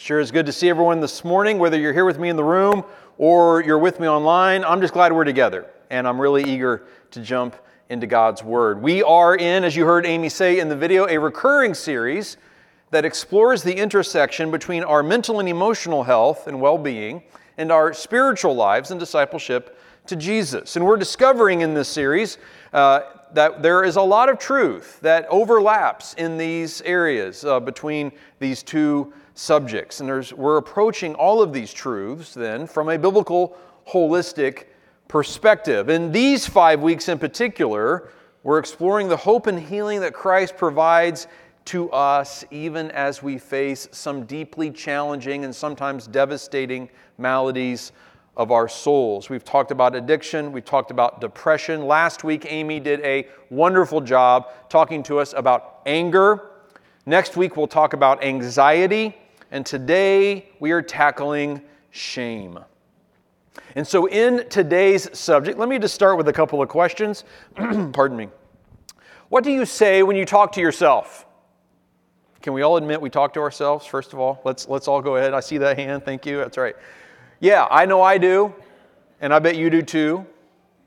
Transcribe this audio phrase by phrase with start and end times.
[0.00, 2.42] Sure is good to see everyone this morning, whether you're here with me in the
[2.42, 2.84] room
[3.18, 4.64] or you're with me online.
[4.64, 7.54] I'm just glad we're together, and I'm really eager to jump
[7.90, 8.80] into God's Word.
[8.80, 12.38] We are in, as you heard Amy say in the video, a recurring series
[12.92, 17.22] that explores the intersection between our mental and emotional health and well being
[17.58, 20.76] and our spiritual lives and discipleship to Jesus.
[20.76, 22.38] And we're discovering in this series
[22.72, 23.02] uh,
[23.34, 28.62] that there is a lot of truth that overlaps in these areas uh, between these
[28.62, 30.00] two subjects.
[30.00, 33.56] And we're approaching all of these truths then from a biblical,
[33.88, 34.64] holistic
[35.08, 35.88] perspective.
[35.88, 38.10] In these five weeks in particular,
[38.42, 41.26] we're exploring the hope and healing that Christ provides
[41.66, 47.92] to us even as we face some deeply challenging and sometimes devastating maladies
[48.36, 49.30] of our souls.
[49.30, 51.86] We've talked about addiction, we've talked about depression.
[51.86, 56.50] Last week, Amy did a wonderful job talking to us about anger.
[57.06, 59.16] Next week, we'll talk about anxiety.
[59.50, 62.58] And today, we are tackling shame.
[63.74, 67.24] And so, in today's subject, let me just start with a couple of questions.
[67.92, 68.28] Pardon me.
[69.28, 71.26] What do you say when you talk to yourself?
[72.42, 74.40] Can we all admit we talk to ourselves, first of all?
[74.44, 75.34] Let's, let's all go ahead.
[75.34, 76.04] I see that hand.
[76.04, 76.38] Thank you.
[76.38, 76.74] That's right.
[77.38, 78.54] Yeah, I know I do,
[79.20, 80.26] and I bet you do too.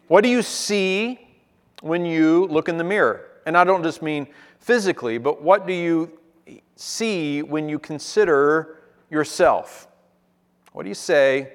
[0.08, 1.20] What do you see
[1.82, 3.30] when you look in the mirror?
[3.46, 4.28] And I don't just mean
[4.60, 6.12] physically, but what do you
[6.76, 9.88] see when you consider yourself?
[10.72, 11.54] What do you say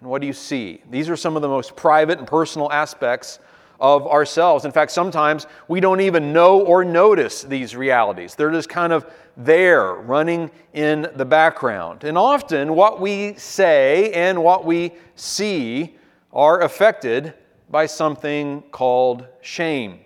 [0.00, 0.82] and what do you see?
[0.90, 3.38] These are some of the most private and personal aspects
[3.80, 4.64] of ourselves.
[4.64, 8.34] In fact, sometimes we don't even know or notice these realities.
[8.34, 12.04] They're just kind of there, running in the background.
[12.04, 15.96] And often, what we say and what we see
[16.32, 17.34] are affected
[17.68, 20.00] by something called shame.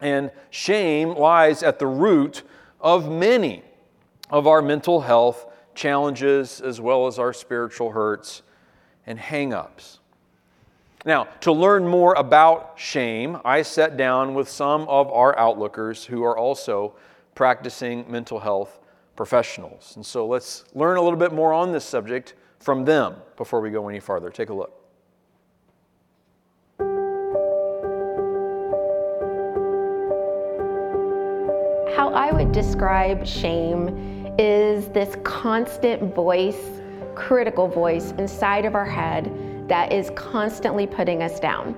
[0.00, 2.42] And shame lies at the root
[2.82, 3.62] of many
[4.30, 8.42] of our mental health challenges as well as our spiritual hurts
[9.06, 10.00] and hang ups.
[11.04, 16.22] Now, to learn more about shame, I sat down with some of our outlookers who
[16.22, 16.94] are also
[17.34, 18.78] practicing mental health
[19.16, 19.94] professionals.
[19.96, 23.70] And so let's learn a little bit more on this subject from them before we
[23.70, 24.30] go any farther.
[24.30, 24.81] Take a look.
[32.14, 36.60] I would describe shame is this constant voice,
[37.14, 39.32] critical voice inside of our head
[39.68, 41.74] that is constantly putting us down.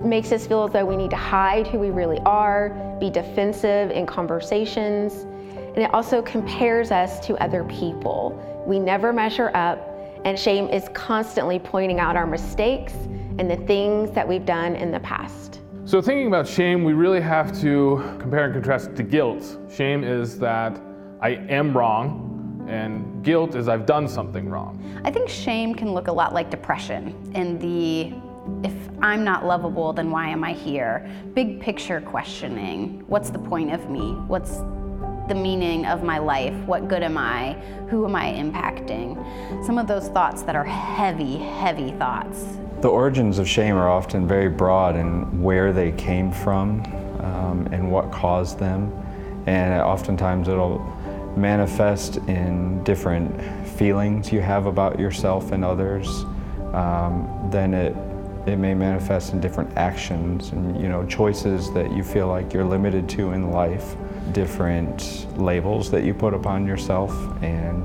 [0.00, 2.70] It makes us feel as though we need to hide who we really are,
[3.00, 8.38] be defensive in conversations, and it also compares us to other people.
[8.66, 9.78] We never measure up,
[10.26, 12.92] and shame is constantly pointing out our mistakes
[13.38, 15.60] and the things that we've done in the past.
[15.86, 19.58] So, thinking about shame, we really have to compare and contrast to guilt.
[19.70, 20.80] Shame is that
[21.20, 24.82] I am wrong, and guilt is I've done something wrong.
[25.04, 28.14] I think shame can look a lot like depression in the
[28.66, 28.72] if
[29.02, 31.06] I'm not lovable, then why am I here?
[31.34, 33.04] Big picture questioning.
[33.06, 34.14] What's the point of me?
[34.26, 34.56] What's
[35.28, 36.54] the meaning of my life?
[36.64, 37.54] What good am I?
[37.90, 39.16] Who am I impacting?
[39.66, 42.58] Some of those thoughts that are heavy, heavy thoughts.
[42.84, 46.82] The origins of shame are often very broad in where they came from
[47.20, 48.92] um, and what caused them.
[49.46, 50.80] And oftentimes it'll
[51.34, 56.26] manifest in different feelings you have about yourself and others,
[56.74, 57.96] um, then it
[58.46, 62.66] it may manifest in different actions and you know choices that you feel like you're
[62.66, 63.96] limited to in life,
[64.32, 67.10] different labels that you put upon yourself,
[67.42, 67.82] and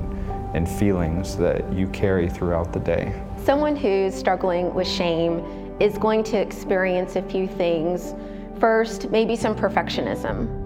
[0.54, 3.14] and feelings that you carry throughout the day.
[3.44, 8.14] Someone who's struggling with shame is going to experience a few things.
[8.58, 10.60] First, maybe some perfectionism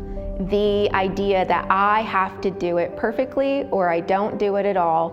[0.48, 4.76] the idea that I have to do it perfectly or I don't do it at
[4.76, 5.12] all.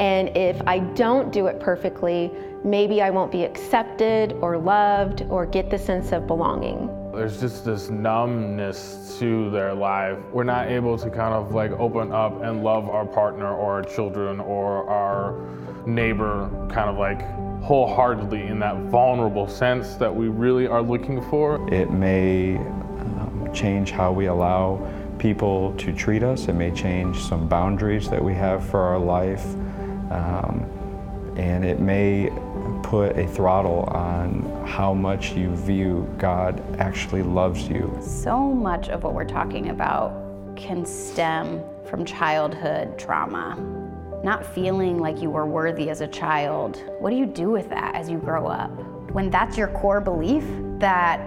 [0.00, 2.32] And if I don't do it perfectly,
[2.64, 6.88] maybe I won't be accepted or loved or get the sense of belonging.
[7.14, 10.18] There's just this numbness to their life.
[10.32, 13.82] We're not able to kind of like open up and love our partner or our
[13.82, 15.40] children or our
[15.86, 17.22] neighbor kind of like
[17.62, 21.72] wholeheartedly in that vulnerable sense that we really are looking for.
[21.72, 22.58] It may
[23.54, 24.86] change how we allow
[25.18, 26.48] people to treat us.
[26.48, 29.44] It may change some boundaries that we have for our life.
[30.10, 30.68] Um,
[31.36, 32.30] and it may
[32.82, 37.96] put a throttle on how much you view God actually loves you.
[38.00, 40.12] So much of what we're talking about
[40.56, 43.56] can stem from childhood trauma.
[44.22, 46.82] Not feeling like you were worthy as a child.
[46.98, 48.70] What do you do with that as you grow up?
[49.10, 50.44] When that's your core belief
[50.78, 51.20] that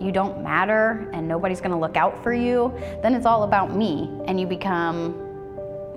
[0.00, 4.10] you don't matter and nobody's gonna look out for you, then it's all about me
[4.26, 5.29] and you become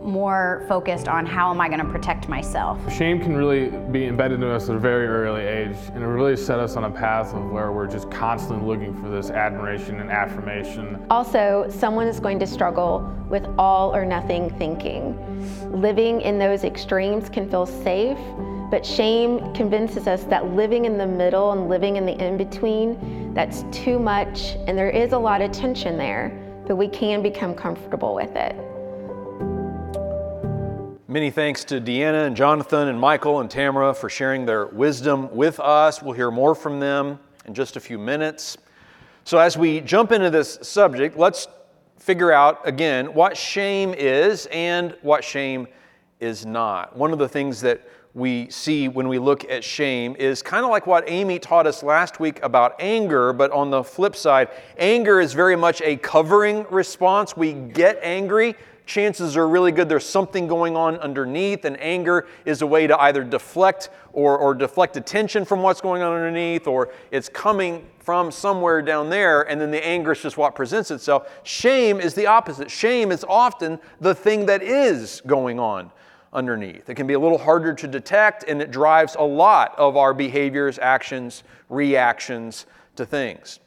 [0.03, 2.79] more focused on how am I going to protect myself.
[2.91, 6.35] Shame can really be embedded in us at a very early age, and it really
[6.35, 10.11] set us on a path of where we're just constantly looking for this admiration and
[10.11, 11.05] affirmation.
[11.09, 15.17] Also, someone is going to struggle with all or nothing thinking.
[15.71, 18.17] Living in those extremes can feel safe,
[18.69, 23.33] but shame convinces us that living in the middle and living in the in between,
[23.33, 26.31] that's too much, and there is a lot of tension there,
[26.67, 28.55] but we can become comfortable with it.
[31.13, 35.59] Many thanks to Deanna and Jonathan and Michael and Tamara for sharing their wisdom with
[35.59, 36.01] us.
[36.01, 38.57] We'll hear more from them in just a few minutes.
[39.23, 41.47] So, as we jump into this subject, let's
[41.99, 45.67] figure out again what shame is and what shame
[46.19, 46.97] is not.
[46.97, 50.71] One of the things that we see when we look at shame is kind of
[50.71, 54.49] like what Amy taught us last week about anger, but on the flip side,
[54.79, 57.37] anger is very much a covering response.
[57.37, 62.61] We get angry chances are really good there's something going on underneath, and anger is
[62.61, 66.91] a way to either deflect or, or deflect attention from what's going on underneath, or
[67.11, 71.29] it's coming from somewhere down there, and then the anger is just what presents itself.
[71.43, 72.69] Shame is the opposite.
[72.69, 75.91] Shame is often the thing that is going on
[76.33, 76.89] underneath.
[76.89, 80.13] It can be a little harder to detect, and it drives a lot of our
[80.13, 82.65] behaviors, actions, reactions
[82.97, 83.59] to things.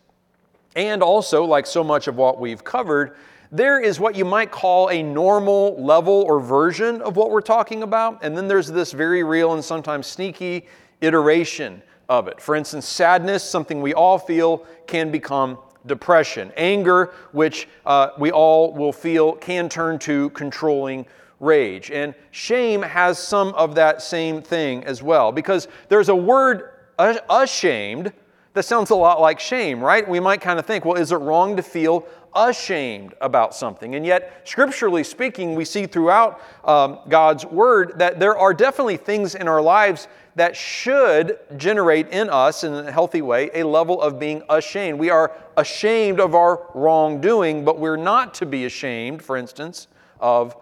[0.74, 3.16] And also, like so much of what we've covered,
[3.50, 7.82] there is what you might call a normal level or version of what we're talking
[7.82, 10.66] about, and then there's this very real and sometimes sneaky
[11.00, 12.40] iteration of it.
[12.40, 16.52] For instance, sadness, something we all feel, can become depression.
[16.56, 21.06] Anger, which uh, we all will feel, can turn to controlling
[21.38, 21.90] rage.
[21.90, 28.12] And shame has some of that same thing as well, because there's a word, ashamed,
[28.54, 30.08] that sounds a lot like shame, right?
[30.08, 33.94] We might kind of think, well, is it wrong to feel ashamed about something.
[33.94, 39.34] And yet, scripturally speaking, we see throughout um, God's word that there are definitely things
[39.34, 44.18] in our lives that should generate in us, in a healthy way, a level of
[44.18, 44.98] being ashamed.
[44.98, 49.88] We are ashamed of our wrongdoing, but we're not to be ashamed, for instance,
[50.20, 50.54] of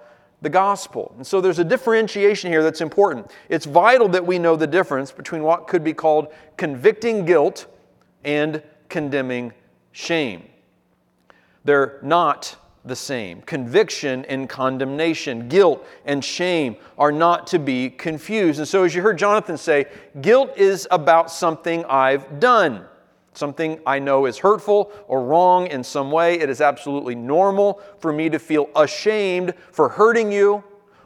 [0.43, 1.13] the gospel.
[1.17, 3.31] And so there's a differentiation here that's important.
[3.49, 7.67] It's vital that we know the difference between what could be called convicting guilt
[8.25, 9.53] and condemning
[9.91, 10.45] shame.
[11.65, 13.41] They're not the same.
[13.43, 18.59] Conviction and condemnation, guilt and shame are not to be confused.
[18.59, 19.87] And so, as you heard Jonathan say,
[20.21, 22.85] guilt is about something I've done,
[23.33, 26.39] something I know is hurtful or wrong in some way.
[26.39, 30.63] It is absolutely normal for me to feel ashamed for hurting you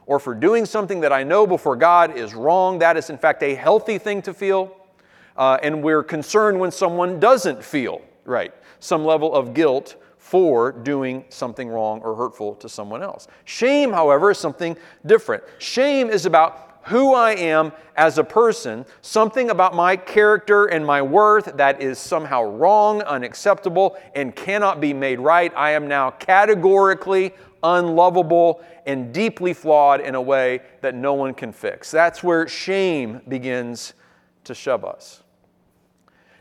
[0.07, 2.81] or for doing something that I know before God is wrong.
[2.81, 4.75] That is, in fact, a healthy thing to feel.
[5.37, 11.25] Uh, and we're concerned when someone doesn't feel right, some level of guilt for doing
[11.31, 13.29] something wrong or hurtful to someone else.
[13.45, 14.77] Shame, however, is something
[15.07, 15.43] different.
[15.59, 21.03] Shame is about who I am as a person, something about my character and my
[21.03, 25.53] worth that is somehow wrong, unacceptable, and cannot be made right.
[25.55, 31.53] I am now categorically unlovable and deeply flawed in a way that no one can
[31.53, 31.91] fix.
[31.91, 33.95] That's where shame begins
[34.45, 35.23] to shove us.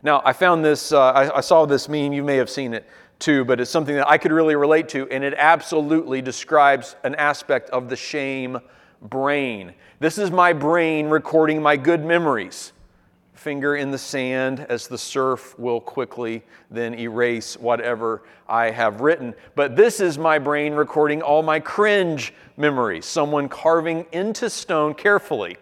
[0.02, 2.86] Now, I found this, uh, I, I saw this meme, you may have seen it
[3.18, 7.14] too, but it's something that I could really relate to, and it absolutely describes an
[7.16, 8.58] aspect of the shame
[9.02, 9.74] brain.
[10.00, 12.72] This is my brain recording my good memories.
[13.34, 16.42] Finger in the sand as the surf will quickly
[16.72, 19.32] then erase whatever I have written.
[19.54, 23.06] But this is my brain recording all my cringe memories.
[23.06, 25.56] Someone carving into stone carefully,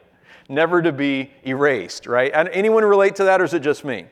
[0.49, 2.33] never to be erased, right?
[2.33, 4.07] And anyone relate to that, or is it just me?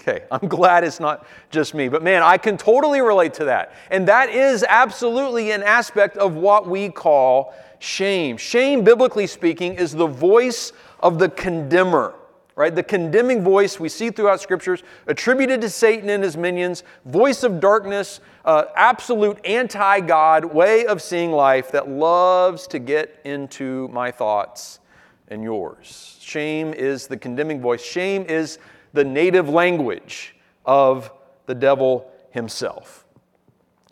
[0.00, 3.74] Okay, I'm glad it's not just me, but man, I can totally relate to that.
[3.90, 8.38] And that is absolutely an aspect of what we call shame.
[8.38, 12.14] Shame, biblically speaking, is the voice of the condemner,
[12.56, 12.74] right?
[12.74, 17.60] The condemning voice we see throughout scriptures, attributed to Satan and his minions, voice of
[17.60, 24.10] darkness, uh, absolute anti God way of seeing life that loves to get into my
[24.10, 24.80] thoughts
[25.28, 26.16] and yours.
[26.20, 27.84] Shame is the condemning voice.
[27.84, 28.58] Shame is
[28.92, 31.10] the native language of
[31.46, 33.06] the devil himself.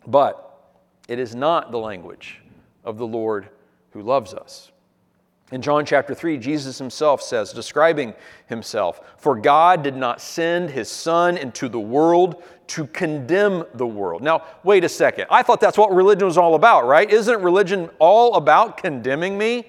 [0.07, 0.45] But
[1.07, 2.41] it is not the language
[2.83, 3.49] of the Lord
[3.91, 4.71] who loves us.
[5.51, 8.13] In John chapter 3, Jesus himself says, describing
[8.45, 14.21] himself, For God did not send his Son into the world to condemn the world.
[14.21, 15.25] Now, wait a second.
[15.31, 17.09] I thought that's what religion was all about, right?
[17.09, 19.65] Isn't religion all about condemning me,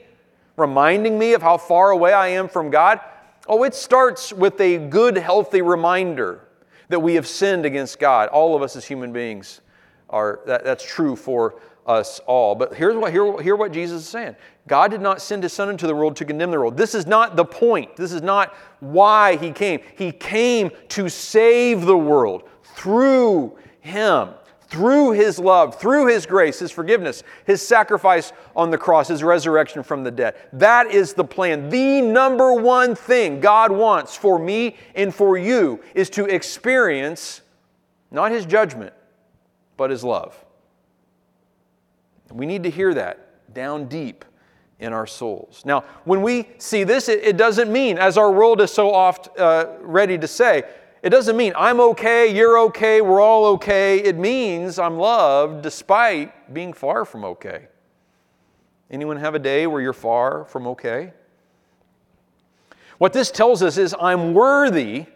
[0.56, 3.00] reminding me of how far away I am from God?
[3.49, 6.47] Oh, it starts with a good, healthy reminder
[6.88, 8.28] that we have sinned against God.
[8.28, 9.61] All of us as human beings
[10.09, 12.54] are, that, that's true for us all.
[12.54, 15.68] But here's what, hear, hear what Jesus is saying God did not send his Son
[15.70, 16.76] into the world to condemn the world.
[16.76, 17.97] This is not the point.
[17.97, 19.80] This is not why he came.
[19.97, 24.30] He came to save the world through him
[24.70, 29.82] through his love, through his grace, his forgiveness, his sacrifice on the cross, his resurrection
[29.82, 30.36] from the dead.
[30.52, 31.68] That is the plan.
[31.68, 37.42] The number one thing God wants for me and for you is to experience
[38.12, 38.94] not his judgment,
[39.76, 40.42] but his love.
[42.32, 44.24] We need to hear that down deep
[44.78, 45.62] in our souls.
[45.64, 49.66] Now, when we see this, it, doesn't mean, as our world is so oft uh,
[49.80, 50.62] ready to say,
[51.02, 53.99] it doesn't mean I'm okay, you're okay, we're all okay.
[53.99, 57.69] It means I'm loved despite being far from okay.
[58.90, 61.12] Anyone have a day where you're far from okay?
[62.99, 65.07] What this tells us is I'm worthy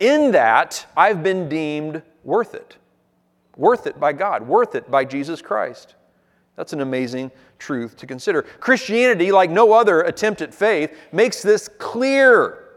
[0.00, 2.76] in that I've been deemed worth it.
[3.56, 5.94] Worth it by God, worth it by Jesus Christ.
[6.56, 8.42] That's an amazing truth to consider.
[8.42, 12.67] Christianity, like no other attempt at faith, makes this clear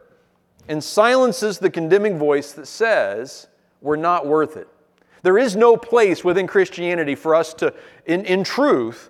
[0.68, 3.48] and silences the condemning voice that says
[3.82, 4.68] we're not worth it.
[5.24, 7.74] There is no place within Christianity for us to,
[8.06, 9.10] in, in truth,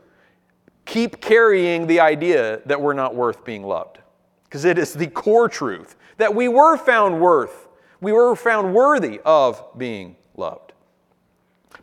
[0.85, 3.99] keep carrying the idea that we're not worth being loved.
[4.43, 7.69] Because it is the core truth that we were found worth,
[8.01, 10.73] we were found worthy of being loved.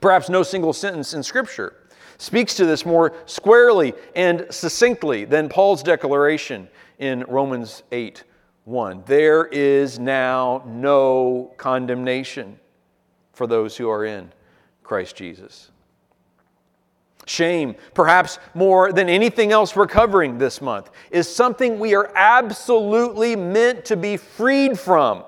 [0.01, 5.83] Perhaps no single sentence in Scripture speaks to this more squarely and succinctly than Paul's
[5.83, 8.25] declaration in Romans 8
[8.69, 9.05] 1.
[9.07, 12.61] There is now no condemnation
[13.33, 14.31] for those who are in
[14.83, 15.71] Christ Jesus.
[17.27, 23.37] Shame, perhaps more than anything else we're covering this month, is something we are absolutely
[23.37, 25.25] meant to be freed from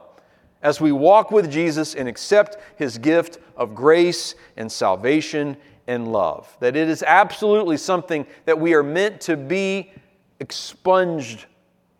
[0.62, 5.56] as we walk with Jesus and accept his gift of grace and salvation
[5.86, 6.54] and love.
[6.60, 9.92] That it is absolutely something that we are meant to be
[10.40, 11.46] expunged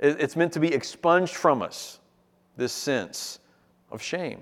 [0.01, 2.01] it's meant to be expunged from us,
[2.57, 3.39] this sense
[3.91, 4.41] of shame.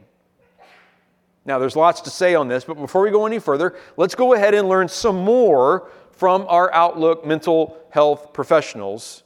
[1.44, 4.34] Now, there's lots to say on this, but before we go any further, let's go
[4.34, 9.22] ahead and learn some more from our Outlook mental health professionals,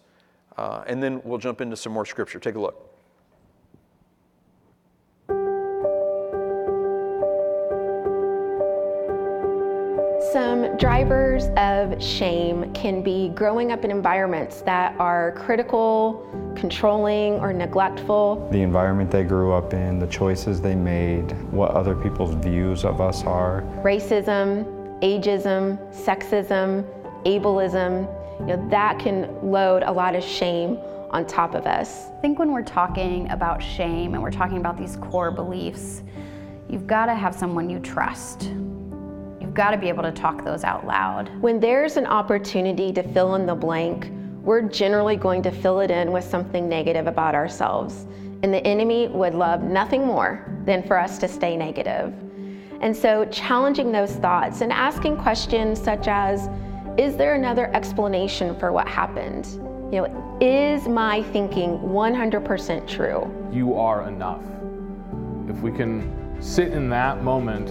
[0.57, 2.39] uh, and then we'll jump into some more scripture.
[2.39, 2.92] Take a look.
[10.33, 17.53] Some drivers of shame can be growing up in environments that are critical, controlling, or
[17.53, 18.49] neglectful.
[18.51, 22.99] The environment they grew up in, the choices they made, what other people's views of
[22.99, 23.61] us are.
[23.83, 24.65] Racism,
[25.03, 26.83] ageism, sexism,
[27.27, 28.09] ableism,
[28.41, 30.79] you know, that can load a lot of shame
[31.11, 32.07] on top of us.
[32.07, 36.03] I think when we're talking about shame and we're talking about these core beliefs,
[36.71, 38.51] you've got to have someone you trust
[39.52, 41.28] You've got to be able to talk those out loud.
[41.42, 45.90] When there's an opportunity to fill in the blank, we're generally going to fill it
[45.90, 48.06] in with something negative about ourselves.
[48.42, 52.14] And the enemy would love nothing more than for us to stay negative.
[52.80, 56.49] And so, challenging those thoughts and asking questions such as
[56.97, 59.44] Is there another explanation for what happened?
[59.92, 63.50] You know, is my thinking 100% true?
[63.52, 64.47] You are enough.
[65.47, 67.68] If we can sit in that moment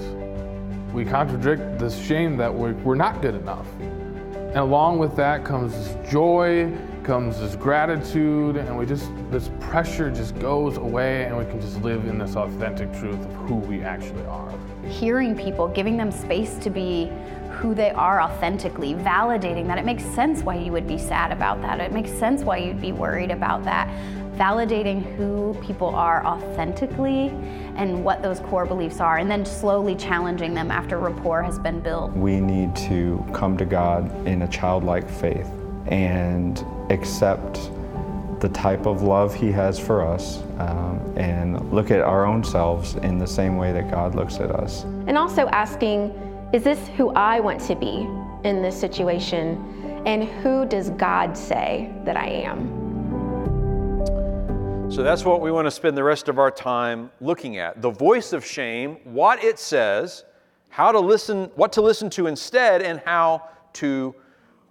[0.93, 3.67] we contradict this shame that we're, we're not good enough.
[3.79, 6.71] And along with that comes this joy,
[7.03, 11.81] comes this gratitude, and we just, this pressure just goes away, and we can just
[11.81, 14.53] live in this authentic truth of who we actually are.
[14.88, 17.10] Hearing people, giving them space to be
[17.51, 21.62] who they are authentically, validating that it makes sense why you would be sad about
[21.62, 23.88] that, it makes sense why you'd be worried about that
[24.35, 27.27] validating who people are authentically
[27.75, 31.79] and what those core beliefs are, and then slowly challenging them after rapport has been
[31.79, 32.11] built.
[32.13, 35.50] We need to come to God in a childlike faith
[35.88, 37.71] and accept
[38.39, 42.95] the type of love He has for us um, and look at our own selves
[42.95, 44.83] in the same way that God looks at us.
[45.07, 46.09] And also asking,
[46.51, 48.07] is this who I want to be
[48.43, 50.03] in this situation?
[50.05, 52.90] And who does God say that I am?
[54.91, 57.81] So that's what we want to spend the rest of our time looking at.
[57.81, 60.25] The voice of shame, what it says,
[60.67, 64.13] how to listen, what to listen to instead, and how to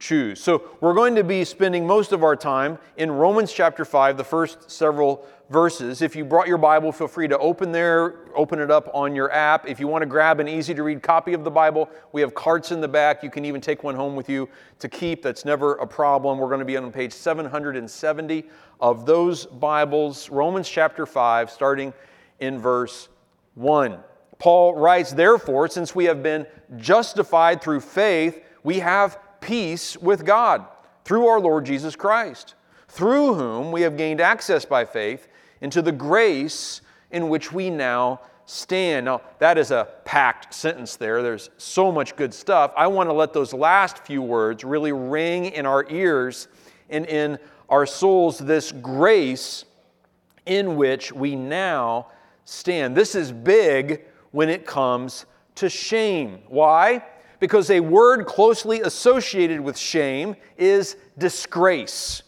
[0.01, 0.41] choose.
[0.43, 4.25] So we're going to be spending most of our time in Romans chapter 5, the
[4.25, 6.01] first several verses.
[6.01, 9.31] If you brought your Bible, feel free to open there, open it up on your
[9.31, 9.69] app.
[9.69, 12.35] If you want to grab an easy to read copy of the Bible, we have
[12.35, 13.23] carts in the back.
[13.23, 15.23] You can even take one home with you to keep.
[15.23, 16.39] That's never a problem.
[16.39, 18.45] We're going to be on page 770
[18.81, 21.93] of those Bibles, Romans chapter 5, starting
[22.41, 23.09] in verse
[23.55, 23.99] 1.
[24.39, 26.47] Paul writes, Therefore, since we have been
[26.79, 30.65] justified through faith, we have peace with God
[31.05, 32.55] through our Lord Jesus Christ,
[32.89, 35.29] through whom we have gained access by faith
[35.61, 36.81] into the grace
[37.11, 39.07] in which we now stand.
[39.07, 41.23] Now, that is a packed sentence there.
[41.23, 42.73] There's so much good stuff.
[42.77, 46.49] I want to let those last few words really ring in our ears
[46.89, 49.65] and in our souls this grace
[50.47, 52.09] in which we now
[52.45, 52.97] stand.
[52.97, 56.41] This is big when it comes to shame.
[56.49, 57.05] Why?
[57.41, 62.23] Because a word closely associated with shame is disgrace.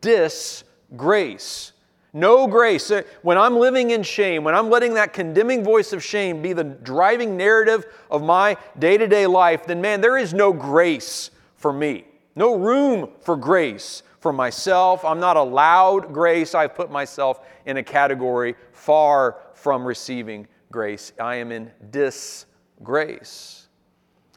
[0.00, 1.72] Disgrace.
[2.14, 2.90] No grace.
[2.90, 6.52] Uh, when I'm living in shame, when I'm letting that condemning voice of shame be
[6.52, 11.30] the driving narrative of my day to day life, then man, there is no grace
[11.56, 12.06] for me.
[12.36, 15.04] No room for grace for myself.
[15.04, 16.54] I'm not allowed grace.
[16.54, 21.12] I've put myself in a category far from receiving grace.
[21.20, 23.63] I am in disgrace.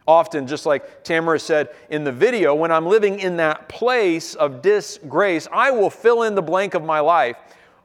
[0.08, 4.62] Often, just like Tamara said in the video, when I'm living in that place of
[4.62, 7.36] disgrace, I will fill in the blank of my life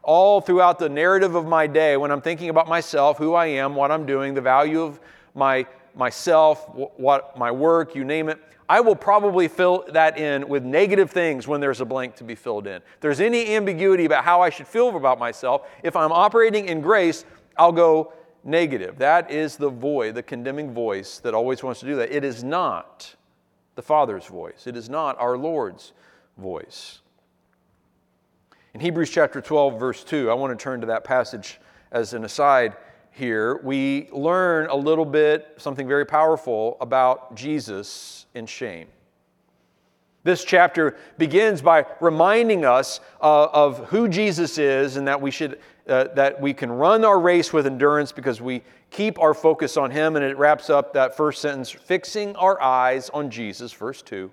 [0.02, 3.74] all throughout the narrative of my day when I'm thinking about myself, who I am,
[3.74, 5.00] what I'm doing, the value of
[5.34, 8.38] my myself, what my work, you name it.
[8.68, 12.34] I will probably fill that in with negative things when there's a blank to be
[12.34, 12.76] filled in.
[12.76, 16.80] If there's any ambiguity about how I should feel about myself, if I'm operating in
[16.80, 17.24] grace,
[17.58, 18.14] I'll go
[18.44, 18.98] negative.
[18.98, 22.14] That is the void, the condemning voice that always wants to do that.
[22.14, 23.14] It is not
[23.74, 25.92] the Father's voice, it is not our Lord's
[26.36, 27.00] voice.
[28.74, 32.24] In Hebrews chapter 12, verse 2, I want to turn to that passage as an
[32.24, 32.74] aside
[33.10, 33.60] here.
[33.62, 38.88] We learn a little bit, something very powerful about Jesus in shame.
[40.24, 45.58] This chapter begins by reminding us uh, of who Jesus is and that we should
[45.88, 49.90] uh, that we can run our race with endurance because we keep our focus on
[49.90, 54.30] him and it wraps up that first sentence fixing our eyes on Jesus verse 2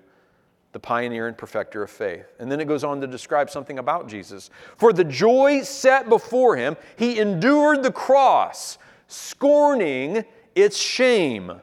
[0.72, 2.26] the pioneer and perfecter of faith.
[2.38, 4.50] And then it goes on to describe something about Jesus.
[4.76, 11.60] For the joy set before him, he endured the cross, scorning its shame,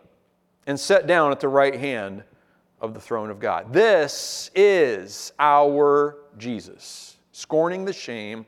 [0.66, 2.24] and sat down at the right hand
[2.82, 3.72] of the throne of God.
[3.72, 8.46] This is our Jesus, scorning the shame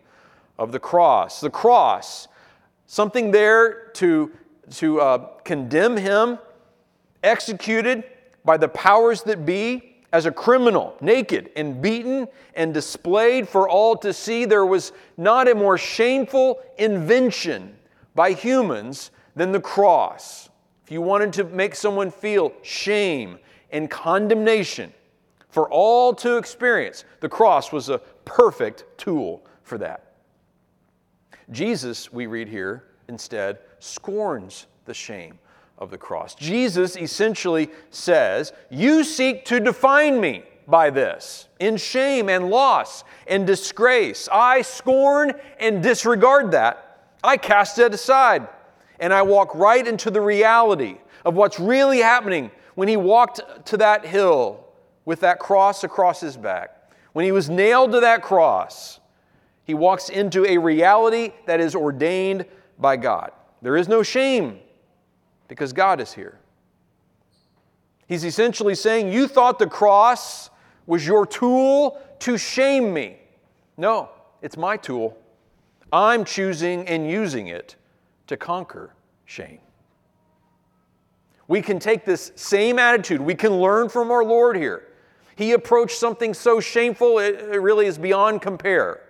[0.60, 1.40] of the cross.
[1.40, 2.28] The cross,
[2.86, 4.32] something there to,
[4.76, 6.38] to uh, condemn him,
[7.24, 8.04] executed
[8.46, 13.96] by the powers that be as a criminal, naked and beaten and displayed for all
[13.98, 14.46] to see.
[14.46, 17.76] There was not a more shameful invention
[18.16, 20.50] by humans than the cross.
[20.84, 23.40] If you wanted to make someone feel shame
[23.72, 24.92] and condemnation
[25.50, 30.09] for all to experience, the cross was a perfect tool for that.
[31.52, 35.40] Jesus, we read here, instead, scorns the shame
[35.78, 36.36] of the cross.
[36.36, 43.48] Jesus essentially says, You seek to define me by this in shame and loss and
[43.48, 44.30] disgrace.
[44.32, 47.16] I scorn and disregard that.
[47.24, 48.48] I cast it aside
[49.00, 53.78] and I walk right into the reality of what's really happening when he walked to
[53.78, 54.66] that hill
[55.06, 56.76] with that cross across his back.
[57.14, 58.99] When he was nailed to that cross,
[59.70, 62.44] he walks into a reality that is ordained
[62.80, 63.30] by God.
[63.62, 64.58] There is no shame
[65.48, 66.40] because God is here.
[68.08, 70.50] He's essentially saying, You thought the cross
[70.88, 73.20] was your tool to shame me.
[73.78, 74.10] No,
[74.42, 75.16] it's my tool.
[75.94, 77.76] I'm choosing and using it
[78.26, 79.60] to conquer shame.
[81.48, 84.88] We can take this same attitude, we can learn from our Lord here.
[85.36, 89.02] He approached something so shameful, it, really is beyond compare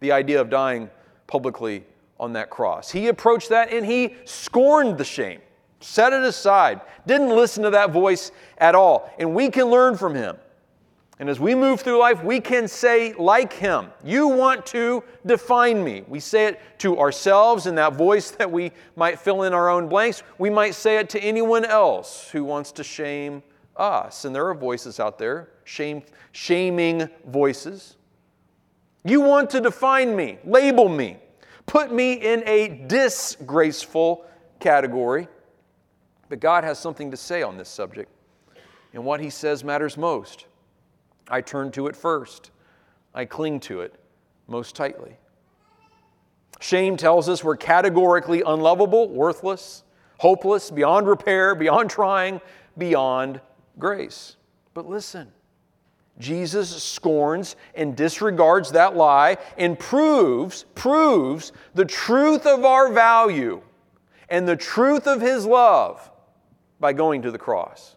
[0.00, 0.90] the idea of dying
[1.26, 1.84] publicly
[2.18, 2.90] on that cross.
[2.90, 5.40] He approached that and he scorned the shame
[5.80, 9.12] set it aside, didn't listen to that voice at all.
[9.18, 10.36] And we can learn from him.
[11.18, 15.82] And as we move through life, we can say, like him, You want to define
[15.82, 16.04] me.
[16.06, 19.88] We say it to ourselves in that voice that we might fill in our own
[19.88, 20.22] blanks.
[20.36, 23.42] We might say it to anyone else who wants to shame
[23.76, 24.26] us.
[24.26, 27.96] And there are voices out there, shame, shaming voices.
[29.06, 31.18] You want to define me, label me,
[31.66, 34.24] put me in a disgraceful
[34.58, 35.28] category.
[36.28, 38.10] But God has something to say on this subject,
[38.92, 40.46] and what He says matters most.
[41.28, 42.50] I turn to it first,
[43.14, 43.94] I cling to it
[44.48, 45.16] most tightly.
[46.58, 49.84] Shame tells us we're categorically unlovable, worthless,
[50.18, 52.40] hopeless, beyond repair, beyond trying,
[52.76, 53.40] beyond
[53.78, 54.36] grace.
[54.74, 55.32] But listen,
[56.18, 63.60] Jesus scorns and disregards that lie and proves proves the truth of our value
[64.28, 66.10] and the truth of his love
[66.80, 67.96] by going to the cross.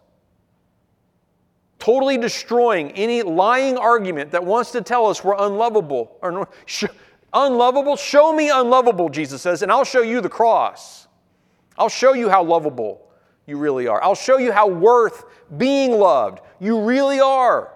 [1.78, 6.84] totally destroying any lying argument that wants to tell us we're unlovable or sh-
[7.32, 7.96] unlovable.
[7.96, 11.08] Show me unlovable, Jesus says, and I'll show you the cross.
[11.78, 13.10] I'll show you how lovable
[13.46, 14.02] you really are.
[14.04, 15.24] I'll show you how worth
[15.56, 17.72] being loved you really are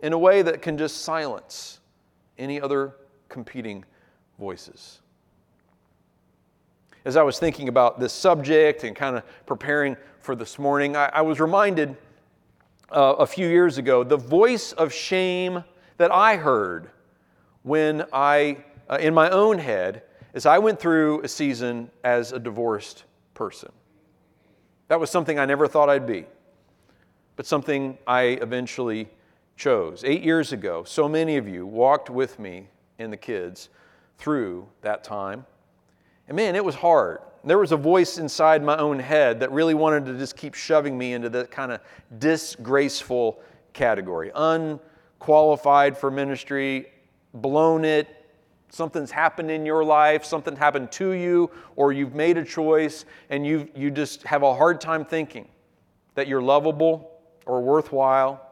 [0.00, 1.80] in a way that can just silence
[2.38, 2.94] any other
[3.28, 3.84] competing
[4.38, 5.00] voices.
[7.04, 11.06] As I was thinking about this subject and kind of preparing for this morning, I,
[11.06, 11.96] I was reminded
[12.90, 15.64] uh, a few years ago the voice of shame
[15.96, 16.90] that I heard
[17.62, 18.58] when I,
[18.88, 20.02] uh, in my own head,
[20.34, 23.72] as I went through a season as a divorced person.
[24.88, 26.24] That was something I never thought I'd be,
[27.36, 29.08] but something I eventually
[29.58, 30.04] chose.
[30.04, 32.68] Eight years ago, so many of you walked with me
[32.98, 33.68] and the kids
[34.16, 35.44] through that time.
[36.28, 37.18] And man, it was hard.
[37.44, 40.96] There was a voice inside my own head that really wanted to just keep shoving
[40.96, 41.80] me into that kind of
[42.18, 43.40] disgraceful
[43.72, 44.30] category.
[44.34, 46.86] Unqualified for ministry,
[47.34, 48.08] blown it,
[48.70, 53.46] something's happened in your life, something happened to you, or you've made a choice and
[53.46, 55.48] you, you just have a hard time thinking
[56.14, 57.10] that you're lovable
[57.46, 58.47] or worthwhile.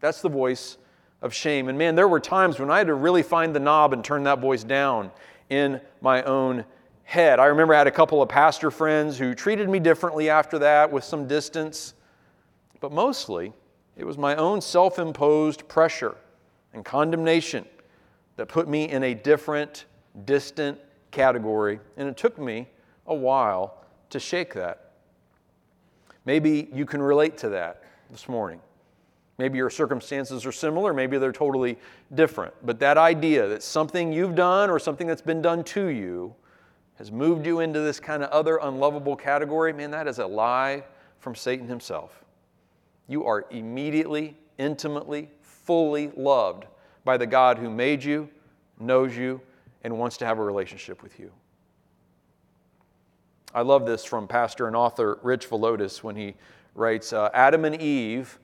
[0.00, 0.78] That's the voice
[1.22, 1.68] of shame.
[1.68, 4.22] And man, there were times when I had to really find the knob and turn
[4.24, 5.10] that voice down
[5.50, 6.64] in my own
[7.04, 7.40] head.
[7.40, 10.92] I remember I had a couple of pastor friends who treated me differently after that
[10.92, 11.94] with some distance,
[12.80, 13.52] but mostly
[13.96, 16.16] it was my own self imposed pressure
[16.74, 17.64] and condemnation
[18.36, 19.86] that put me in a different,
[20.24, 20.78] distant
[21.10, 22.68] category, and it took me
[23.06, 24.92] a while to shake that.
[26.24, 28.60] Maybe you can relate to that this morning.
[29.38, 31.78] Maybe your circumstances are similar, maybe they're totally
[32.14, 32.52] different.
[32.64, 36.34] But that idea that something you've done or something that's been done to you
[36.96, 40.82] has moved you into this kind of other unlovable category, man, that is a lie
[41.20, 42.24] from Satan himself.
[43.06, 46.66] You are immediately, intimately, fully loved
[47.04, 48.28] by the God who made you,
[48.80, 49.40] knows you,
[49.84, 51.30] and wants to have a relationship with you.
[53.54, 56.34] I love this from pastor and author Rich Villodas when he
[56.74, 58.38] writes uh, Adam and Eve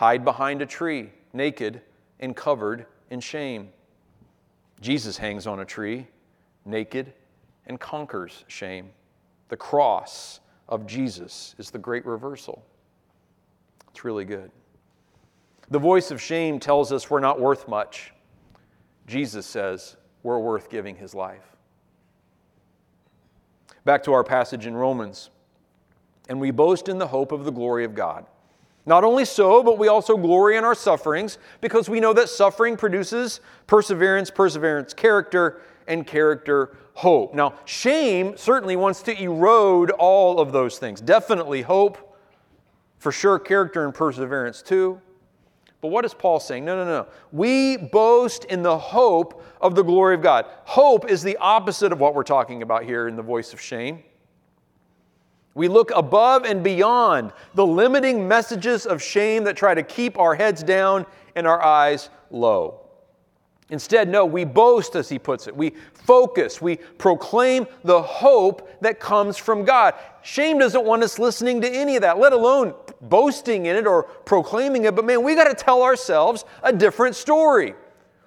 [0.00, 1.82] hide behind a tree, naked
[2.20, 3.68] and covered in shame.
[4.80, 6.06] Jesus hangs on a tree,
[6.64, 7.12] naked
[7.66, 8.88] and conquers shame.
[9.50, 12.64] The cross of Jesus is the great reversal.
[13.90, 14.50] It's really good.
[15.68, 18.14] The voice of shame tells us we're not worth much.
[19.06, 21.44] Jesus says we're worth giving his life.
[23.84, 25.28] Back to our passage in Romans.
[26.30, 28.24] And we boast in the hope of the glory of God.
[28.90, 32.76] Not only so, but we also glory in our sufferings because we know that suffering
[32.76, 37.32] produces perseverance, perseverance, character, and character, hope.
[37.32, 41.00] Now, shame certainly wants to erode all of those things.
[41.00, 42.18] Definitely hope,
[42.98, 45.00] for sure, character and perseverance too.
[45.80, 46.64] But what is Paul saying?
[46.64, 47.06] No, no, no.
[47.30, 50.46] We boast in the hope of the glory of God.
[50.64, 54.02] Hope is the opposite of what we're talking about here in the voice of shame.
[55.54, 60.34] We look above and beyond the limiting messages of shame that try to keep our
[60.34, 62.80] heads down and our eyes low.
[63.70, 65.56] Instead, no, we boast, as he puts it.
[65.56, 66.60] We focus.
[66.60, 69.94] We proclaim the hope that comes from God.
[70.22, 74.02] Shame doesn't want us listening to any of that, let alone boasting in it or
[74.02, 74.96] proclaiming it.
[74.96, 77.74] But man, we got to tell ourselves a different story.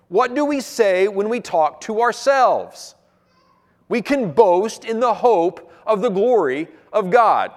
[0.08, 2.96] What do we say when we talk to ourselves?
[3.90, 7.52] We can boast in the hope of the glory of God.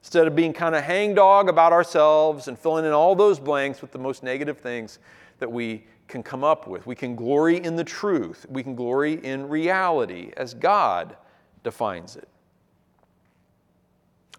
[0.00, 3.90] Instead of being kind of hangdog about ourselves and filling in all those blanks with
[3.90, 5.00] the most negative things
[5.40, 8.46] that we can come up with, we can glory in the truth.
[8.48, 11.16] We can glory in reality as God
[11.64, 12.28] defines it.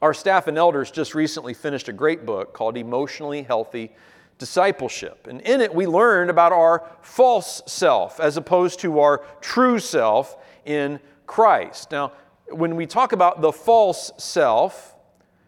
[0.01, 3.91] Our staff and elders just recently finished a great book called Emotionally Healthy
[4.37, 5.27] Discipleship.
[5.27, 10.37] And in it, we learned about our false self as opposed to our true self
[10.65, 11.91] in Christ.
[11.91, 12.13] Now,
[12.51, 14.95] when we talk about the false self,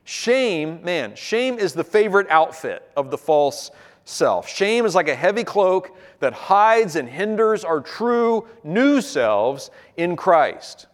[0.03, 3.71] shame, man, shame is the favorite outfit of the false
[4.05, 4.49] self.
[4.49, 10.15] Shame is like a heavy cloak that hides and hinders our true new selves in
[10.15, 10.88] Christ.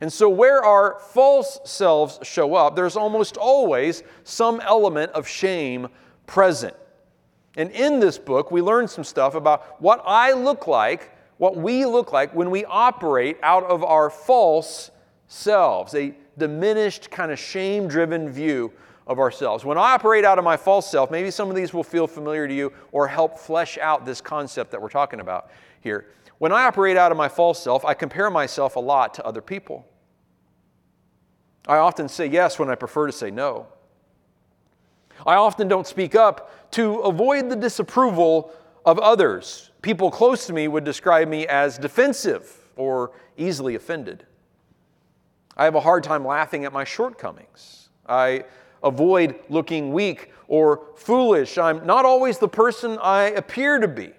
[0.00, 5.88] And so, where our false selves show up, there's almost always some element of shame
[6.26, 6.74] present.
[7.56, 11.84] And in this book, we learn some stuff about what I look like, what we
[11.84, 14.92] look like when we operate out of our false
[15.28, 18.72] selves, a diminished, kind of shame driven view
[19.06, 19.64] of ourselves.
[19.64, 22.48] When I operate out of my false self, maybe some of these will feel familiar
[22.48, 26.06] to you or help flesh out this concept that we're talking about here.
[26.38, 29.40] When I operate out of my false self, I compare myself a lot to other
[29.40, 29.86] people.
[31.66, 33.66] I often say yes when I prefer to say no.
[35.26, 38.52] I often don't speak up to avoid the disapproval
[38.84, 39.70] of others.
[39.82, 44.24] People close to me would describe me as defensive or easily offended.
[45.58, 47.88] I have a hard time laughing at my shortcomings.
[48.08, 48.44] I
[48.82, 51.58] avoid looking weak or foolish.
[51.58, 54.12] I'm not always the person I appear to be.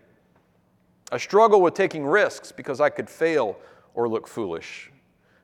[1.12, 3.58] I struggle with taking risks because I could fail
[3.94, 4.92] or look foolish.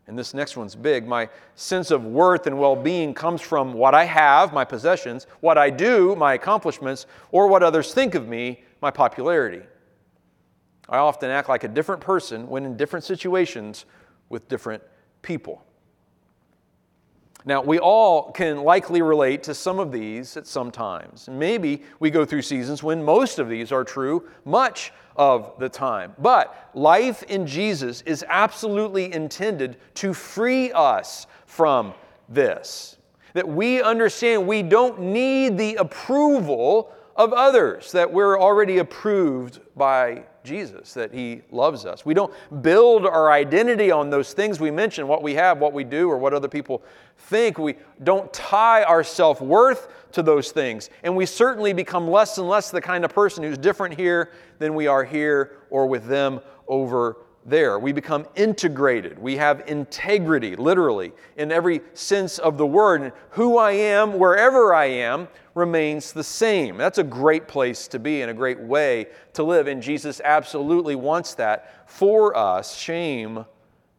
[0.07, 1.07] And this next one's big.
[1.07, 5.57] My sense of worth and well being comes from what I have, my possessions, what
[5.57, 9.63] I do, my accomplishments, or what others think of me, my popularity.
[10.87, 13.85] I often act like a different person when in different situations
[14.29, 14.83] with different
[15.23, 15.63] people.
[17.47, 21.29] Now, we all can likely relate to some of these at some times.
[21.31, 26.13] Maybe we go through seasons when most of these are true much of the time.
[26.17, 31.93] But life in Jesus is absolutely intended to free us from
[32.27, 32.97] this.
[33.33, 40.23] That we understand we don't need the approval of others, that we're already approved by
[40.43, 42.05] Jesus, that He loves us.
[42.05, 45.83] We don't build our identity on those things we mentioned, what we have, what we
[45.83, 46.83] do, or what other people
[47.17, 47.57] think.
[47.57, 50.89] We don't tie our self worth to those things.
[51.03, 54.75] And we certainly become less and less the kind of person who's different here than
[54.75, 57.77] we are here or with them over there.
[57.77, 59.19] We become integrated.
[59.19, 63.01] We have integrity, literally, in every sense of the word.
[63.01, 66.77] And who I am, wherever I am, remains the same.
[66.77, 69.67] That's a great place to be and a great way to live.
[69.67, 72.75] And Jesus absolutely wants that for us.
[72.75, 73.45] Shame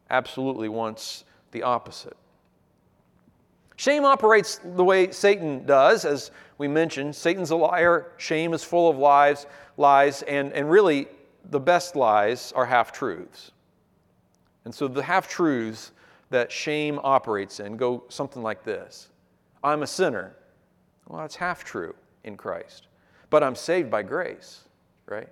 [0.09, 2.17] absolutely wants the opposite.
[3.77, 7.15] Shame operates the way Satan does, as we mentioned.
[7.15, 8.11] Satan's a liar.
[8.17, 9.45] Shame is full of lies,
[9.77, 11.07] lies, and, and really
[11.49, 13.51] the best lies are half truths.
[14.65, 15.91] And so the half truths
[16.29, 19.09] that shame operates in go something like this
[19.63, 20.35] I'm a sinner.
[21.07, 22.87] Well, that's half true in Christ.
[23.29, 24.61] But I'm saved by grace,
[25.05, 25.29] right?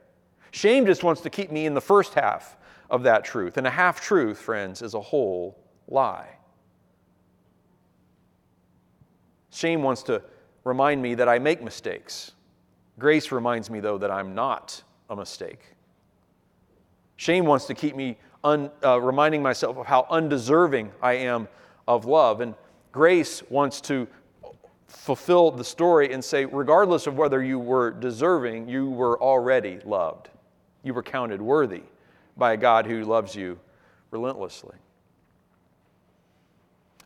[0.52, 2.56] Shame just wants to keep me in the first half
[2.90, 3.58] of that truth.
[3.58, 6.30] And a half truth, friends, is a whole lie.
[9.52, 10.22] Shame wants to
[10.64, 12.32] remind me that I make mistakes.
[13.00, 15.75] Grace reminds me, though, that I'm not a mistake.
[17.18, 21.48] Shame wants to keep me un, uh, reminding myself of how undeserving I am
[21.88, 22.42] of love.
[22.42, 22.56] And
[22.92, 24.08] grace wants to
[24.88, 30.30] fulfill the story and say, regardless of whether you were deserving, you were already loved.
[30.84, 31.84] You were counted worthy
[32.38, 33.60] by a God who loves you
[34.12, 34.76] relentlessly.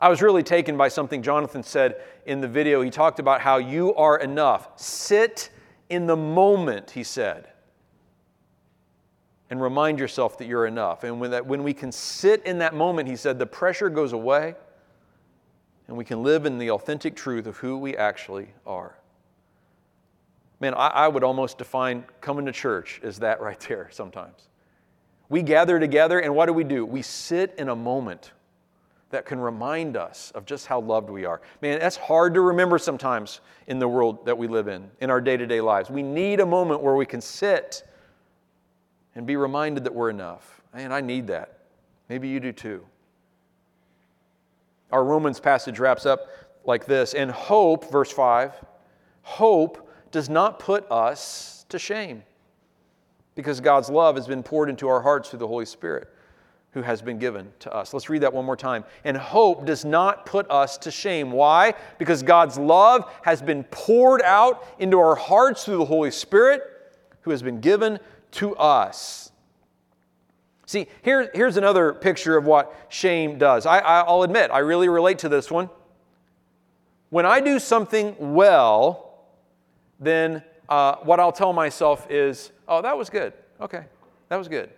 [0.01, 2.81] I was really taken by something Jonathan said in the video.
[2.81, 4.69] He talked about how you are enough.
[4.79, 5.49] Sit
[5.89, 7.48] in the moment, he said
[9.49, 11.03] and remind yourself that you're enough.
[11.03, 14.13] And when, that, when we can sit in that moment, he said, the pressure goes
[14.13, 14.55] away
[15.87, 18.95] and we can live in the authentic truth of who we actually are.
[20.59, 24.47] Man, I, I would almost define coming to church as that right there sometimes.
[25.29, 26.85] We gather together, and what do we do?
[26.85, 28.31] We sit in a moment
[29.11, 31.41] that can remind us of just how loved we are.
[31.61, 35.21] Man, that's hard to remember sometimes in the world that we live in, in our
[35.21, 35.89] day to day lives.
[35.89, 37.83] We need a moment where we can sit
[39.15, 40.61] and be reminded that we're enough.
[40.73, 41.59] Man, I need that.
[42.09, 42.85] Maybe you do too.
[44.91, 46.27] Our Romans passage wraps up
[46.65, 48.53] like this And hope, verse 5,
[49.21, 52.23] hope does not put us to shame
[53.35, 56.07] because God's love has been poured into our hearts through the Holy Spirit
[56.71, 57.93] who has been given to us.
[57.93, 58.83] Let's read that one more time.
[59.03, 61.31] And hope does not put us to shame.
[61.31, 61.73] Why?
[61.97, 66.61] Because God's love has been poured out into our hearts through the Holy Spirit
[67.21, 67.99] who has been given
[68.31, 69.31] to us.
[70.65, 73.65] See, here, here's another picture of what shame does.
[73.65, 75.69] I, I'll admit, I really relate to this one.
[77.09, 79.25] When I do something well,
[79.99, 83.33] then uh, what I'll tell myself is, oh, that was good.
[83.59, 83.83] Okay,
[84.29, 84.69] that was good.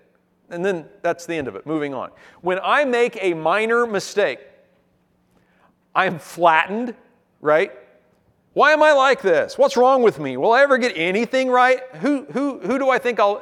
[0.50, 2.12] And then that's the end of it, moving on.
[2.40, 4.40] When I make a minor mistake,
[5.94, 6.96] I'm flattened,
[7.42, 7.74] right?
[8.54, 9.58] Why am I like this?
[9.58, 10.36] What's wrong with me?
[10.36, 11.82] Will I ever get anything right?
[11.96, 13.42] Who, who, who do I think I'll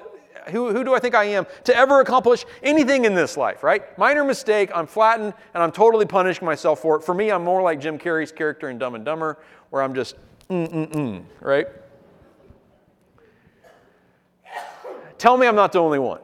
[0.49, 3.95] who, who do I think I am to ever accomplish anything in this life, right?
[3.97, 7.03] Minor mistake, I'm flattened and I'm totally punishing myself for it.
[7.03, 9.37] For me, I'm more like Jim Carrey's character in Dumb and Dumber,
[9.69, 10.15] where I'm just
[10.49, 11.67] mm mm mm, right?
[15.17, 16.21] Tell me I'm not the only one.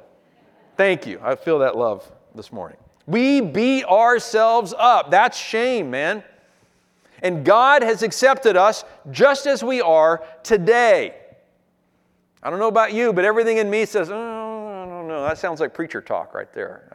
[0.78, 1.20] Thank you.
[1.22, 2.78] I feel that love this morning.
[3.08, 5.12] We beat ourselves up.
[5.12, 6.24] That's shame, man.
[7.26, 11.16] And God has accepted us just as we are today.
[12.44, 15.24] I don't know about you, but everything in me says, oh, I don't know.
[15.24, 16.88] That sounds like preacher talk right there.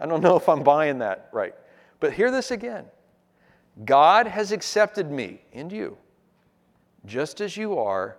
[0.00, 1.54] I don't, know if I'm buying that right.
[2.00, 2.86] But hear this again
[3.84, 5.96] God has accepted me and you
[7.06, 8.16] just as you are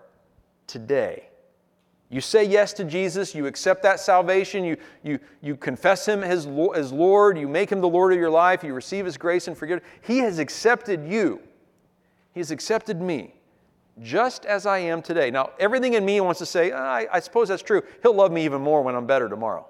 [0.66, 1.28] today.
[2.14, 6.48] You say yes to Jesus, you accept that salvation, you, you, you confess Him as,
[6.76, 9.58] as Lord, you make Him the Lord of your life, you receive His grace and
[9.58, 9.90] forgiveness.
[10.04, 11.42] He has accepted you,
[12.36, 13.34] He has accepted me,
[14.00, 15.32] just as I am today.
[15.32, 17.82] Now, everything in me wants to say, ah, I, I suppose that's true.
[18.04, 19.66] He'll love me even more when I'm better tomorrow.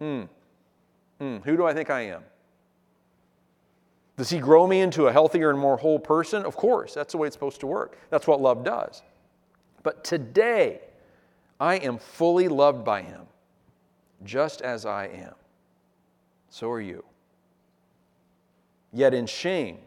[0.00, 0.24] Hmm.
[1.18, 1.38] Hmm.
[1.38, 2.22] Who do I think I am?
[4.18, 6.44] Does He grow me into a healthier and more whole person?
[6.44, 7.96] Of course, that's the way it's supposed to work.
[8.10, 9.02] That's what love does.
[9.82, 10.82] But today,
[11.60, 13.22] I am fully loved by Him,
[14.24, 15.34] just as I am.
[16.50, 17.04] So are you.
[18.92, 19.78] Yet in shame,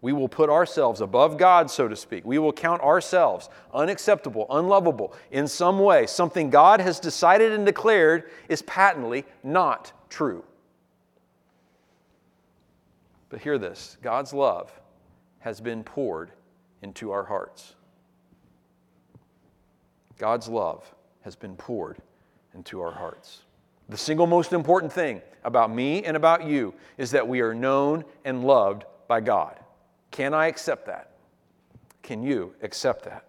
[0.00, 2.26] we will put ourselves above God, so to speak.
[2.26, 6.06] We will count ourselves unacceptable, unlovable in some way.
[6.06, 10.44] Something God has decided and declared is patently not true.
[13.30, 14.70] But hear this God's love
[15.40, 16.32] has been poured
[16.82, 17.74] into our hearts.
[20.18, 21.98] God's love has been poured
[22.54, 23.42] into our hearts.
[23.88, 28.04] The single most important thing about me and about you is that we are known
[28.24, 29.58] and loved by God.
[30.10, 31.10] Can I accept that?
[32.02, 33.24] Can you accept that?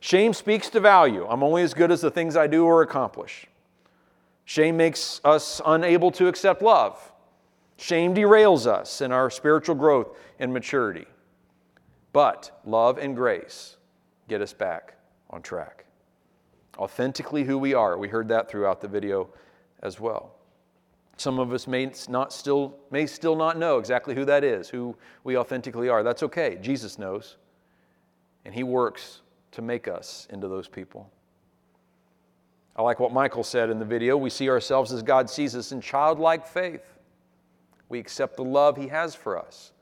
[0.00, 1.26] Shame speaks to value.
[1.28, 3.46] I'm only as good as the things I do or accomplish.
[4.44, 7.12] Shame makes us unable to accept love.
[7.76, 11.06] Shame derails us in our spiritual growth and maturity.
[12.12, 13.76] But love and grace
[14.28, 14.94] get us back
[15.30, 15.84] on track.
[16.78, 17.98] Authentically who we are.
[17.98, 19.28] We heard that throughout the video
[19.82, 20.34] as well.
[21.16, 24.96] Some of us may not still may still not know exactly who that is, who
[25.24, 26.02] we authentically are.
[26.02, 26.58] That's okay.
[26.60, 27.36] Jesus knows.
[28.44, 29.20] And he works
[29.52, 31.10] to make us into those people.
[32.74, 34.16] I like what Michael said in the video.
[34.16, 36.82] We see ourselves as God sees us in childlike faith.
[37.88, 39.72] We accept the love he has for us,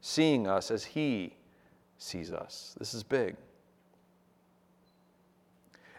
[0.00, 1.36] seeing us as he
[1.98, 2.74] sees us.
[2.78, 3.36] This is big.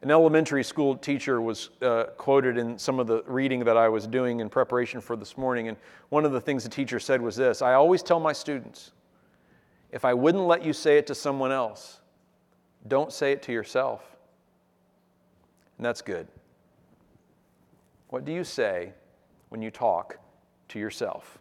[0.03, 4.05] An elementary school teacher was uh, quoted in some of the reading that I was
[4.05, 5.77] doing in preparation for this morning, and
[6.09, 8.91] one of the things the teacher said was this I always tell my students,
[9.93, 12.01] if I wouldn't let you say it to someone else,
[12.85, 14.17] don't say it to yourself.
[15.77, 16.27] And that's good.
[18.09, 18.91] What do you say
[19.47, 20.17] when you talk
[20.67, 21.39] to yourself?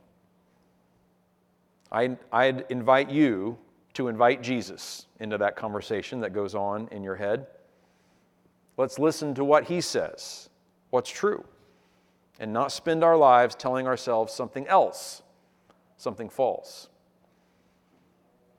[1.91, 3.59] I, I'd invite you
[3.95, 7.49] to invite Jesus into that conversation that goes on in your head.
[8.77, 10.49] Let's listen to what he says,
[10.91, 11.45] what's true,
[12.41, 15.23] and not spend our lives telling ourselves something else,
[15.97, 16.89] something false.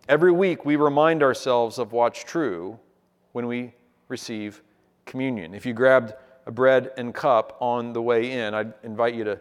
[0.08, 2.78] Every week, we remind ourselves of what's true
[3.32, 3.74] when we
[4.10, 4.62] receive
[5.06, 5.54] communion.
[5.54, 6.14] If you grabbed
[6.46, 9.40] a bread and cup on the way in, I'd invite you to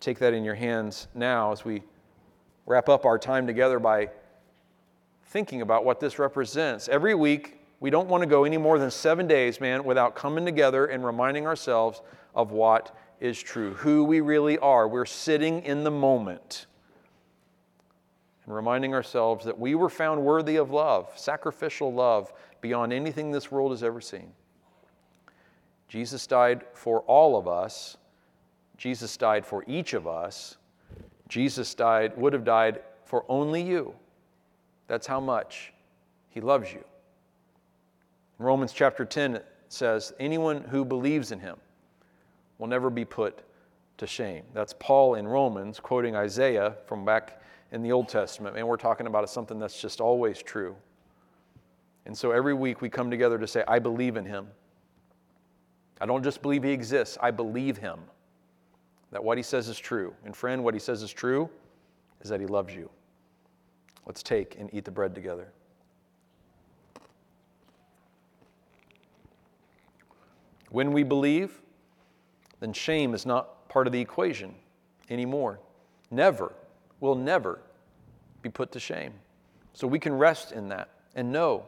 [0.00, 1.82] take that in your hands now as we
[2.66, 4.08] wrap up our time together by
[5.26, 6.88] thinking about what this represents.
[6.88, 10.46] Every week, we don't want to go any more than seven days, man, without coming
[10.46, 12.00] together and reminding ourselves
[12.34, 14.88] of what is true, who we really are.
[14.88, 16.64] We're sitting in the moment
[18.46, 23.50] and reminding ourselves that we were found worthy of love, sacrificial love, beyond anything this
[23.50, 24.32] world has ever seen.
[25.86, 27.98] Jesus died for all of us.
[28.78, 30.56] Jesus died for each of us.
[31.28, 33.94] Jesus died, would have died for only you.
[34.86, 35.74] That's how much
[36.30, 36.82] he loves you.
[38.38, 41.56] Romans chapter 10 says, Anyone who believes in him
[42.58, 43.42] will never be put
[43.98, 44.42] to shame.
[44.52, 47.40] That's Paul in Romans quoting Isaiah from back
[47.72, 48.56] in the Old Testament.
[48.56, 50.76] And we're talking about something that's just always true.
[52.06, 54.48] And so every week we come together to say, I believe in him.
[56.00, 58.00] I don't just believe he exists, I believe him.
[59.12, 60.12] That what he says is true.
[60.24, 61.48] And friend, what he says is true
[62.20, 62.90] is that he loves you.
[64.06, 65.52] Let's take and eat the bread together.
[70.74, 71.60] When we believe,
[72.58, 74.56] then shame is not part of the equation
[75.08, 75.60] anymore.
[76.10, 76.52] Never,
[76.98, 77.60] will never
[78.42, 79.12] be put to shame.
[79.72, 81.64] So we can rest in that and know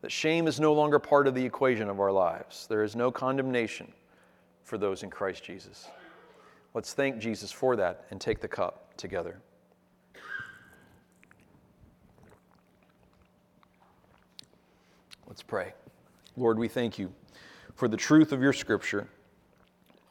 [0.00, 2.68] that shame is no longer part of the equation of our lives.
[2.68, 3.92] There is no condemnation
[4.62, 5.88] for those in Christ Jesus.
[6.72, 9.40] Let's thank Jesus for that and take the cup together.
[15.26, 15.72] Let's pray.
[16.36, 17.12] Lord, we thank you
[17.74, 19.08] for the truth of your scripture.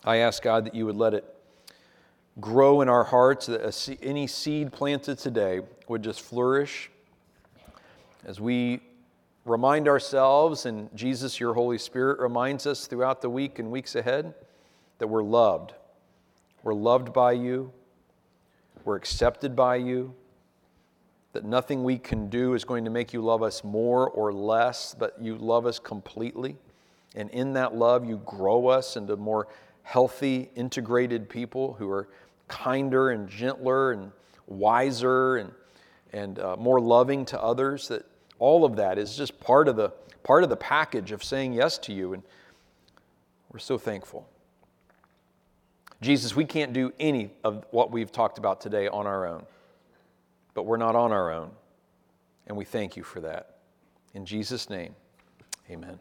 [0.03, 1.25] I ask God that you would let it
[2.39, 6.89] grow in our hearts, that any seed planted today would just flourish
[8.25, 8.81] as we
[9.45, 14.33] remind ourselves, and Jesus, your Holy Spirit, reminds us throughout the week and weeks ahead
[14.99, 15.73] that we're loved.
[16.63, 17.71] We're loved by you,
[18.83, 20.13] we're accepted by you,
[21.33, 24.95] that nothing we can do is going to make you love us more or less,
[24.97, 26.57] but you love us completely.
[27.19, 29.49] And in that love, you grow us into more
[29.83, 32.07] healthy, integrated people who are
[32.47, 34.13] kinder and gentler and
[34.47, 35.51] wiser and,
[36.13, 37.89] and uh, more loving to others.
[37.89, 38.05] That
[38.39, 39.89] all of that is just part of the
[40.23, 42.13] part of the package of saying yes to you.
[42.13, 42.23] And
[43.51, 44.25] we're so thankful.
[46.01, 49.45] Jesus, we can't do any of what we've talked about today on our own,
[50.53, 51.51] but we're not on our own.
[52.47, 53.57] And we thank you for that.
[54.13, 54.95] In Jesus' name,
[55.69, 55.99] amen.